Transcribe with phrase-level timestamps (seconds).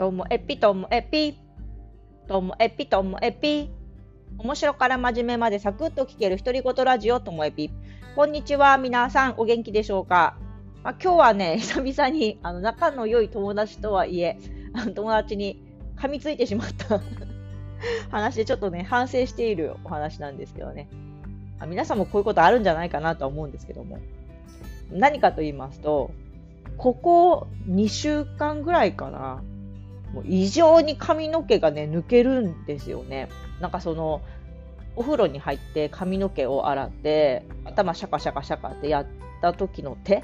[0.00, 1.36] ともえぴともえぴ。
[2.26, 3.68] ともえぴともえぴ。
[4.38, 7.70] 面白から真面目までサクッと聞ける独り言ラジオともえぴ。
[8.16, 10.38] こんにちは、皆さんお元気でしょうか、
[10.82, 14.38] まあ、今日はね、 久々にあの仲の良い友達とはいえ、
[14.96, 15.62] 友達に
[15.96, 17.02] 噛みついてしまった
[18.08, 20.88] 話でちょっとね、反省しているお話なんですけどね。
[21.58, 23.98] あ皆さんもこういうことあるんじゃないかなとは思うんですけども。
[24.90, 26.10] 何かと言いますと、
[26.78, 29.42] ここ2週間ぐらいかな、
[30.12, 33.28] もう異常に髪の毛がね、抜けるんですよね。
[33.60, 34.22] なんかその、
[34.96, 39.06] お風呂に入って髪の毛を洗って、頭シャカシャカシャカってやっ
[39.40, 40.22] た時の手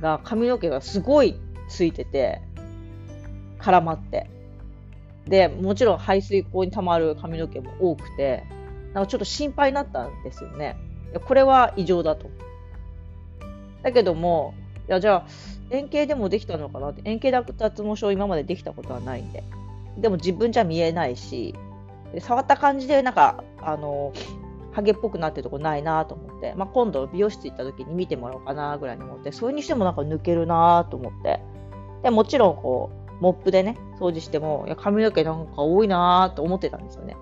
[0.00, 1.36] が、髪の毛がすごい
[1.68, 2.40] ついてて、
[3.58, 4.28] 絡まって。
[5.26, 8.44] で、もちろん排水口に溜まる髪の毛も多くて、
[8.92, 10.76] なんかちょっと心配になったんですよね。
[11.26, 12.28] これは異常だと。
[13.82, 14.54] だけども、
[14.88, 15.26] いや、じゃあ、
[15.70, 19.42] 円形でもできたのかなって、円形脱毛症今までできたことはないんで。
[19.98, 21.54] でも自分じゃ見えないし、
[22.12, 24.12] で触った感じでなんか、あの、
[24.72, 31.40] ハゲっぽくなってるとこないなと思って、まあ、今度美容室行った時に見てもらおうかなぐらいに思って、それにしてもなんか抜けるなと思って。
[32.02, 37.16] で、もちろんこう、モップでね、掃除しても、いや髪の毛なんか多いなと思ってたんですよね。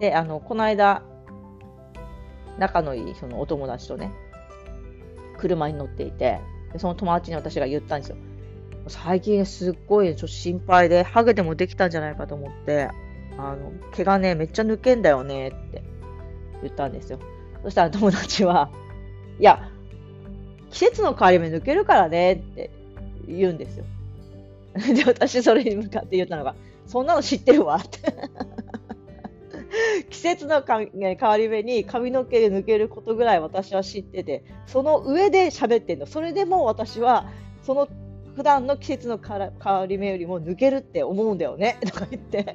[0.00, 1.02] で、あの、この間、
[2.58, 4.12] 仲のいいそのお友達とね、
[5.38, 6.40] 車に乗っていて、
[6.76, 8.16] その友達に私が言ったんですよ。
[8.88, 12.90] 最近すっごいちょっと心配で、ハゲでもできたんじゃないかと思って、
[13.38, 15.82] あの、毛がね、めっちゃ抜けんだよねって
[16.62, 17.18] 言ったんですよ。
[17.62, 18.70] そしたら友達は、
[19.38, 19.70] いや、
[20.70, 22.70] 季節の変わり目抜けるからねって
[23.26, 23.84] 言うんですよ。
[24.94, 26.54] で、私それに向かって言ったのが、
[26.86, 28.00] そんなの知ってるわって
[30.10, 36.06] 季節の変わり目に髪の毛で抜けることぐらい私は知ってて、その上で喋ってんの。
[36.06, 37.26] それでも私は、
[37.62, 37.88] その
[38.36, 42.54] 普段の季節の変わり目よりも抜けるって思うんだよね とか言って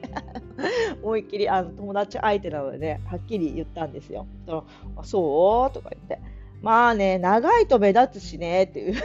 [1.04, 4.26] 思いっきりあの友達相手なのでね、はっきり言ったんですよ。
[4.48, 4.64] あ
[5.04, 5.74] そう？
[5.74, 6.20] とか言って。
[6.64, 8.96] まあね、長いと目立つしねっていう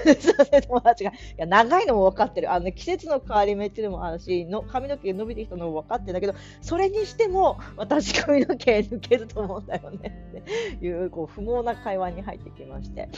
[0.62, 2.52] 友達が、いや、長いのも分かってる。
[2.52, 10.30] あの、ね、季節の変わり目っていうのもあるし、の髪の毛伸びてきたのも分かってるんだけど、それにしても、私髪の毛抜けると思うんだよね
[10.76, 13.08] っていう、こう、不毛な会話に入ってきまして。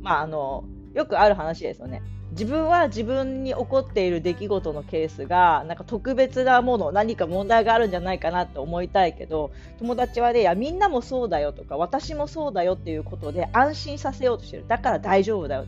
[0.00, 2.00] まあ、あの、よくある話ですよね。
[2.32, 14.64] 自分は自分に起こっている出来事のケースがなんか特別なもの何か問題があるんじゃないかなって思いたいけど友達はねいやみんなもそうだよとか私もそうだよっていうことで安心させようとしてる。
[14.68, 15.66] だから大丈夫だよ。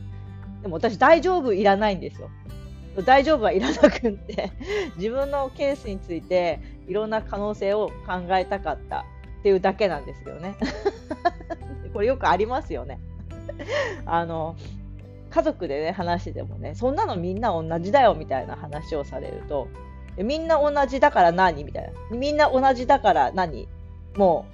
[0.61, 2.29] でも私大丈夫いらないんですよ。
[3.05, 4.51] 大丈夫はいらなくって
[4.97, 9.05] 自分のケースについていろんな可能性を考えたかった。
[9.39, 10.55] っていうだけなんですよね。
[11.91, 13.01] これよくありますよね。
[14.05, 14.55] あの
[15.33, 19.67] 家族でね、話してもね、そんなのみんな同じだよみたいな話をされると、
[20.17, 21.63] みんな同じだから何？
[21.63, 22.15] みたいな。
[22.15, 23.67] みんな同じだから何？
[24.15, 24.45] も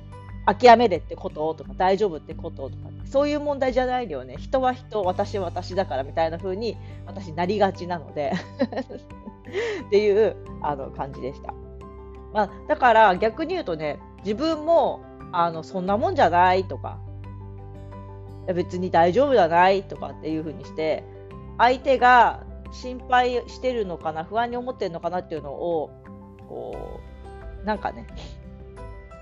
[0.47, 4.37] う諦めれってこととか大丈夫ってこととか、そういう問題じゃないよね。
[4.37, 8.31] 人は人、私は私だからみたいな風に私なりがちなので
[9.87, 11.53] っていうあの感じでした。
[12.31, 15.01] まあ、だから逆に言うとね、自分も
[15.33, 16.99] あのそんなもんじゃないとか、
[18.53, 21.03] 別に大丈夫じゃないとかっていうふうにして
[21.57, 25.89] 相手が心配してるのかな不安に思ってるのかなっていうのを
[26.47, 26.99] こ
[27.63, 28.07] うなんかね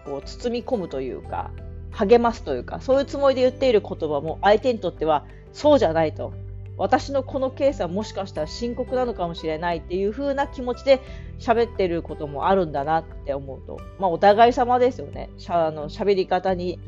[0.05, 1.51] こう包み込むというか
[1.91, 6.33] 励ますというかそういうつもりで言っている言葉も相手にとってはそうじゃないと。
[6.77, 11.01] 私のこのケースはもしかしたら深刻なのかもしれないっていう風な気持ちで
[11.39, 15.31] 喋ってることもあるんだなって思うと、まあ、お互い様ですよね。
[15.38, 16.79] しゃあの喋り方に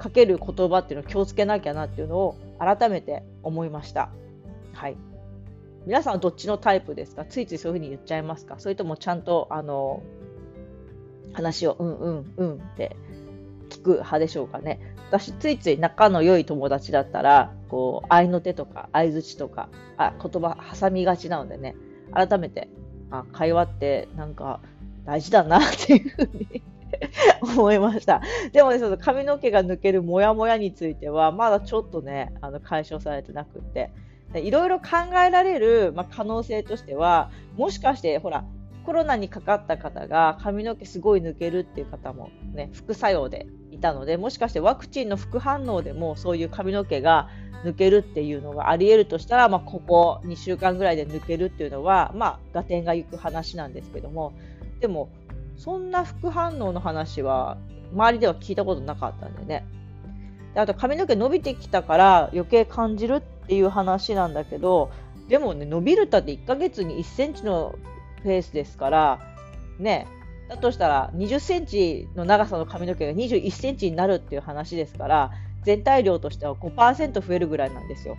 [0.00, 4.08] かける言葉っていうのを気をつけなきゃなっていうのを改めて思いました。
[4.72, 4.96] はい。
[5.86, 7.24] 皆さんはどっちのタイプですか？
[7.24, 8.56] ついついそういうふうに言っちゃいますか？
[8.58, 10.02] それともちゃんと、あの、
[11.32, 12.96] 話をうんうんうんって
[13.68, 14.80] 聞く派でしょうかね？
[15.10, 21.74] 私、ついつい仲の良い友達だったら、こう、合いの手とか相づちとか、あ、言葉挟みがちなのでね、
[22.12, 22.68] 改めて、
[23.10, 24.60] あ、会話ってなんか
[25.04, 26.62] 大事だなっていうふうに
[27.42, 28.20] 思いました。
[28.52, 33.90] でもね、その髪の毛が抜けるモヤモヤについては、まだちょっとね、あの解消されてなくって、
[34.34, 34.86] いろいろ考
[35.26, 38.44] えられる、まあ、可能性としては、もしかして、ほら、
[38.84, 47.28] コロナにかかった方が髪の毛すごい抜けるっていう方もね、副作用でいたので、もしかしてワクチンの副反応でもそういう髪の毛が
[47.64, 54.32] 抜けるっていうのがあり得るとしたら、まあ、ここ2週間ぐらいで抜けるっていうのは、まあ、合点がいく話なんですけども、
[54.80, 55.10] でも、
[55.60, 57.58] そんな副反応の話は
[57.92, 59.66] 周りでは聞いたことなかったんでね。
[60.54, 64.90] であと髪の毛伸びてきたから余計感じるっていう話なんだけど、
[65.28, 67.74] でもね、伸びるたって1ヶ月に1センチの
[68.24, 69.20] ペースですから、
[69.78, 70.08] ね、
[70.48, 75.30] だとしたら20センチの長さの髪の毛が21センチになるっていう話ですから、
[75.62, 78.16] 全体量としては5%増えるぐらいなんですよ。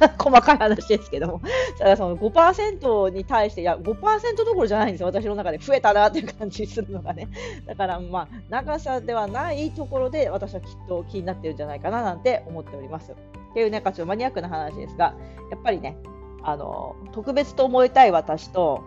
[0.18, 1.40] 細かい話ですけども。
[1.78, 5.06] ただその5%に対して、いや、5%どころじゃないんですよ。
[5.06, 7.28] 私の中で増えたなっていう感じするのがね。
[7.66, 13.12] だからまあ、長さではないところで私はきっと気になってるんじゃないかななんて思っております。
[13.12, 13.14] っ
[13.54, 15.14] ていうね、ちょっとマニアックな話ですが、
[15.50, 15.96] やっぱりね、
[16.42, 18.82] あの、特別と思いたい私と、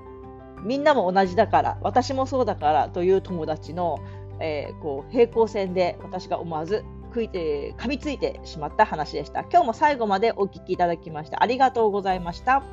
[0.64, 4.00] みんなも同じだから、私もそうだからという友達の、
[4.40, 9.42] えー、こう平行線で私が思わず食いて噛みついてしまった話でした。
[9.42, 12.64] 今日も最後までお聞きいただきましてありがとうございました。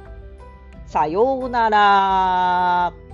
[0.86, 3.05] さようなら。